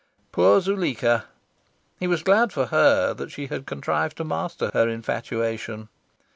[0.31, 1.25] Poor Zuleika!
[1.99, 5.89] He was glad for her that she had contrived to master her infatuation...